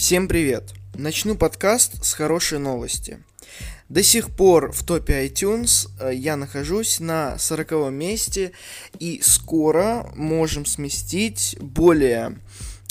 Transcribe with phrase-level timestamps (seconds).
[0.00, 0.72] Всем привет!
[0.94, 3.22] Начну подкаст с хорошей новости.
[3.90, 8.52] До сих пор в топе iTunes э, я нахожусь на 40 месте
[8.98, 12.38] и скоро можем сместить более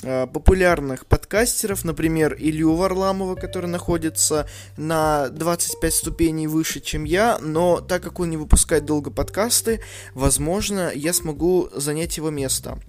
[0.02, 8.02] популярных подкастеров, например, Илью Варламова, который находится на 25 ступеней выше, чем я, но так
[8.04, 9.82] как он не выпускает долго подкасты,
[10.14, 12.80] возможно, я смогу занять его место.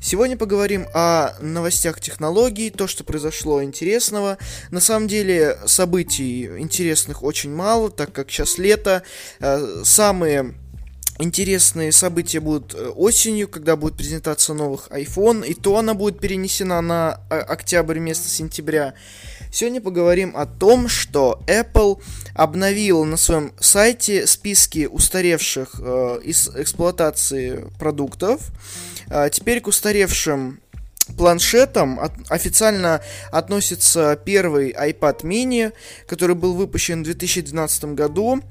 [0.00, 4.38] Сегодня поговорим о новостях технологий, то, что произошло интересного.
[4.70, 9.02] На самом деле, событий интересных очень мало, так как сейчас лето.
[9.40, 10.54] Э, самые
[11.22, 16.80] интересные события будут э, осенью, когда будет презентация новых iPhone, и то она будет перенесена
[16.80, 18.94] на э, октябрь вместо сентября.
[19.52, 22.00] Сегодня поговорим о том, что Apple
[22.34, 28.40] обновил на своем сайте списки устаревших э, из эксплуатации продуктов.
[29.08, 30.60] Э, теперь к устаревшим
[31.16, 35.72] планшетом от, официально относится первый iPad mini,
[36.06, 38.42] который был выпущен в 2012 году.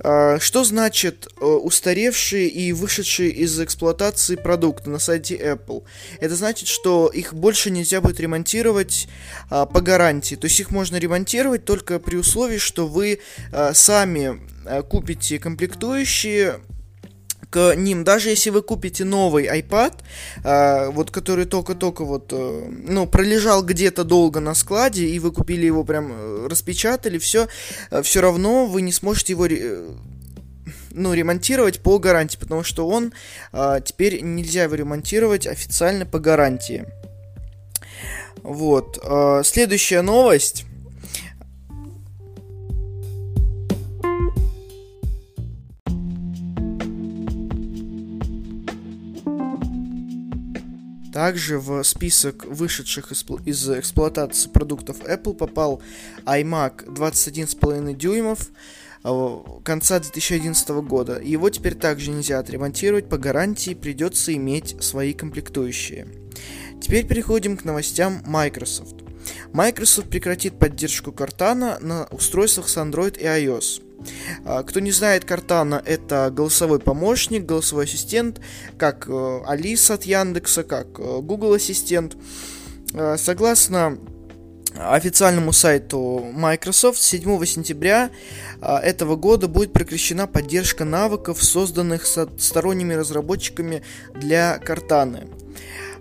[0.00, 5.84] А, что значит э, устаревшие и вышедшие из эксплуатации продукты на сайте Apple?
[6.20, 9.08] Это значит, что их больше нельзя будет ремонтировать
[9.48, 10.34] а, по гарантии.
[10.34, 13.20] То есть их можно ремонтировать только при условии, что вы
[13.52, 14.40] а, сами
[14.88, 16.60] купите комплектующие
[17.50, 19.94] к ним, даже если вы купите новый iPad,
[20.44, 25.66] э, вот который только-только вот, э, ну, пролежал где-то долго на складе, и вы купили
[25.66, 27.48] его прям, э, распечатали, все,
[27.90, 29.90] э, все равно вы не сможете его э,
[30.90, 33.12] ну, ремонтировать по гарантии, потому что он
[33.52, 36.86] э, теперь нельзя его ремонтировать официально по гарантии.
[38.42, 38.98] Вот.
[39.02, 40.64] Э, следующая новость.
[51.16, 55.80] Также в список вышедших из эксплуатации продуктов Apple попал
[56.26, 58.50] iMac 21,5 дюймов
[59.02, 61.18] э, конца 2011 года.
[61.18, 66.06] Его теперь также нельзя отремонтировать по гарантии, придется иметь свои комплектующие.
[66.82, 68.96] Теперь переходим к новостям Microsoft.
[69.54, 73.85] Microsoft прекратит поддержку Cortana на устройствах с Android и iOS.
[74.44, 78.40] А, кто не знает, Картана это голосовой помощник, голосовой ассистент,
[78.78, 82.16] как э, Алиса от Яндекса, как э, Google ассистент.
[82.94, 83.98] А, согласно
[84.78, 88.10] официальному сайту Microsoft 7 сентября
[88.60, 93.82] а, этого года будет прекращена поддержка навыков, созданных сторонними разработчиками
[94.14, 95.28] для Картаны.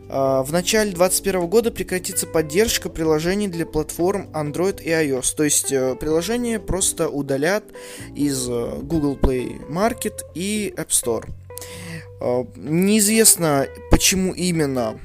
[0.09, 5.35] А, в начале 2021 года прекратится поддержка приложений для платформ Android и iOS.
[5.35, 7.63] То есть э, приложения просто удалят
[8.15, 11.25] из э, Google Play Market и App Store.
[12.21, 14.99] А, неизвестно, почему именно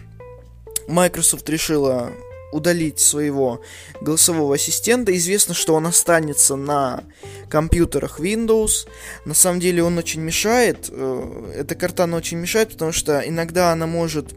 [0.86, 2.12] Microsoft решила
[2.52, 3.60] удалить своего
[4.00, 5.16] голосового ассистента.
[5.16, 7.04] Известно, что он останется на
[7.50, 8.88] компьютерах Windows.
[9.26, 10.88] На самом деле он очень мешает.
[10.90, 14.34] Э, эта картана очень мешает, потому что иногда она может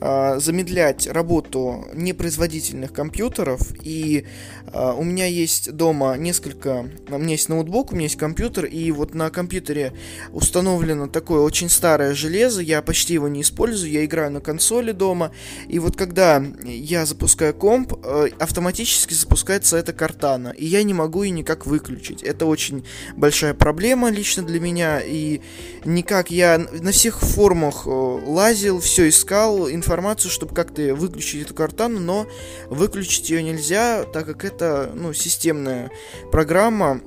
[0.00, 3.60] а, замедлять работу непроизводительных компьютеров.
[3.82, 4.26] И
[4.72, 6.88] а, у меня есть дома несколько...
[7.08, 9.92] У меня есть ноутбук, у меня есть компьютер, и вот на компьютере
[10.32, 15.32] установлено такое очень старое железо, я почти его не использую, я играю на консоли дома,
[15.68, 21.24] и вот когда я запускаю комп, э, автоматически запускается эта картана, и я не могу
[21.24, 22.22] ее никак выключить.
[22.22, 22.84] Это очень
[23.16, 25.40] большая проблема лично для меня, и
[25.84, 32.00] никак я на всех форумах э, лазил, все искал, информацию, чтобы как-то выключить эту картану,
[32.00, 32.26] но
[32.68, 35.90] выключить ее нельзя, так как это ну, системная
[36.30, 37.00] программа.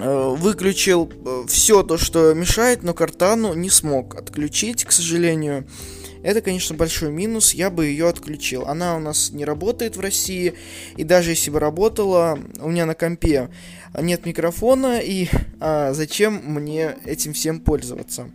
[0.00, 5.66] Э, выключил э, все то, что мешает, но картану не смог отключить, к сожалению.
[6.24, 8.64] Это, конечно, большой минус, я бы ее отключил.
[8.64, 10.54] Она у нас не работает в России,
[10.96, 13.50] и даже если бы работала, у меня на компе
[14.00, 15.28] нет микрофона, и
[15.60, 18.30] а, зачем мне этим всем пользоваться?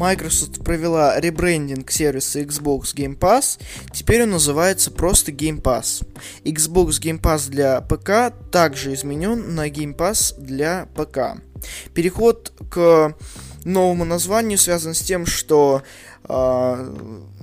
[0.00, 3.60] Microsoft провела ребрендинг сервиса Xbox Game Pass,
[3.92, 6.06] теперь он называется просто Game Pass.
[6.42, 11.42] Xbox Game Pass для ПК также изменен на Game Pass для ПК.
[11.92, 13.14] Переход к
[13.66, 15.82] новому названию связан с тем, что
[16.26, 16.96] э,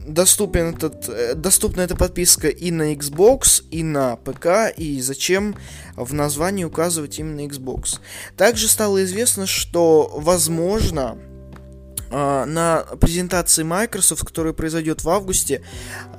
[0.07, 5.55] доступен этот, доступна эта подписка и на Xbox, и на ПК, и зачем
[5.95, 7.99] в названии указывать именно Xbox.
[8.35, 11.19] Также стало известно, что, возможно,
[12.09, 15.63] на презентации Microsoft, которая произойдет в августе,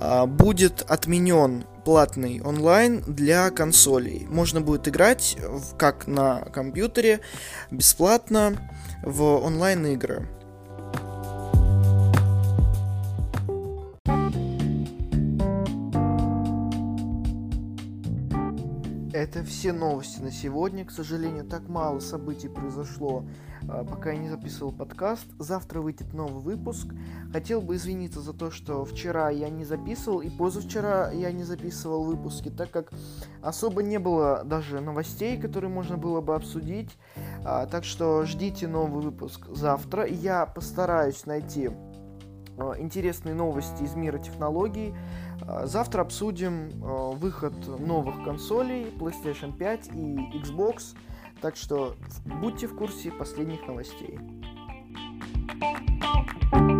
[0.00, 4.26] а, будет отменен бесплатный онлайн для консолей.
[4.28, 5.38] Можно будет играть
[5.78, 7.20] как на компьютере
[7.70, 8.58] бесплатно
[9.02, 10.28] в онлайн-игры.
[19.18, 20.84] Это все новости на сегодня.
[20.84, 23.24] К сожалению, так мало событий произошло,
[23.68, 25.26] а, пока я не записывал подкаст.
[25.40, 26.86] Завтра выйдет новый выпуск.
[27.32, 32.04] Хотел бы извиниться за то, что вчера я не записывал и позавчера я не записывал
[32.04, 32.92] выпуски, так как
[33.42, 36.96] особо не было даже новостей, которые можно было бы обсудить.
[37.44, 40.06] А, так что ждите новый выпуск завтра.
[40.06, 41.72] Я постараюсь найти
[42.78, 44.94] интересные новости из мира технологий.
[45.42, 50.96] А, завтра обсудим а, выход новых консолей PlayStation 5 и Xbox,
[51.40, 51.94] так что
[52.24, 54.18] будьте в курсе последних новостей.
[56.50, 56.77] thank you